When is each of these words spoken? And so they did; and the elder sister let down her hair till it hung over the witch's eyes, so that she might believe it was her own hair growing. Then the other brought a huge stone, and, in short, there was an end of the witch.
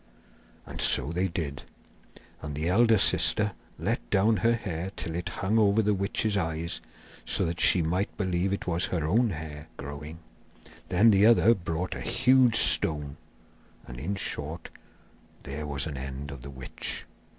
And 0.65 0.81
so 0.81 1.11
they 1.11 1.27
did; 1.27 1.61
and 2.41 2.55
the 2.55 2.69
elder 2.69 2.97
sister 2.97 3.51
let 3.77 4.09
down 4.09 4.37
her 4.37 4.55
hair 4.55 4.91
till 4.95 5.13
it 5.13 5.29
hung 5.29 5.59
over 5.59 5.83
the 5.83 5.93
witch's 5.93 6.35
eyes, 6.35 6.81
so 7.23 7.45
that 7.45 7.59
she 7.59 7.83
might 7.83 8.17
believe 8.17 8.51
it 8.51 8.65
was 8.65 8.85
her 8.87 9.05
own 9.05 9.29
hair 9.29 9.67
growing. 9.77 10.17
Then 10.89 11.11
the 11.11 11.27
other 11.27 11.53
brought 11.53 11.93
a 11.93 12.01
huge 12.01 12.55
stone, 12.55 13.17
and, 13.85 13.99
in 13.99 14.15
short, 14.15 14.71
there 15.43 15.67
was 15.67 15.85
an 15.85 15.97
end 15.97 16.31
of 16.31 16.41
the 16.41 16.49
witch. 16.49 17.05